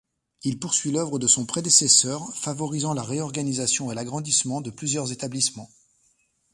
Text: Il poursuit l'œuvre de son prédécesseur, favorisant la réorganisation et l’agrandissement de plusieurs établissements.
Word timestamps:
Il 0.41 0.57
poursuit 0.57 0.89
l'œuvre 0.89 1.19
de 1.19 1.27
son 1.27 1.45
prédécesseur, 1.45 2.35
favorisant 2.35 2.95
la 2.95 3.03
réorganisation 3.03 3.91
et 3.91 3.93
l’agrandissement 3.93 4.59
de 4.59 4.71
plusieurs 4.71 5.11
établissements. 5.11 5.69